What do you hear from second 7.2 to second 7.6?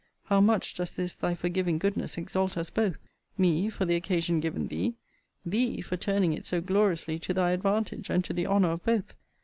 thy